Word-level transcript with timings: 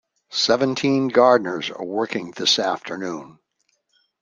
Seventeen 0.31 1.09
gardeners 1.09 1.69
are 1.69 1.85
working 1.85 2.31
this 2.31 2.57
afternoon. 2.57 3.37